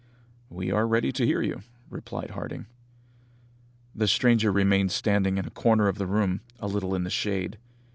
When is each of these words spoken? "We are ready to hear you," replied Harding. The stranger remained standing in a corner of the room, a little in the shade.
"We 0.49 0.71
are 0.71 0.87
ready 0.87 1.11
to 1.11 1.25
hear 1.27 1.43
you," 1.43 1.61
replied 1.91 2.31
Harding. 2.31 2.65
The 3.93 4.07
stranger 4.07 4.51
remained 4.51 4.91
standing 4.91 5.37
in 5.37 5.45
a 5.45 5.51
corner 5.51 5.87
of 5.87 5.99
the 5.99 6.07
room, 6.07 6.41
a 6.57 6.65
little 6.67 6.95
in 6.95 7.03
the 7.03 7.11
shade. 7.11 7.59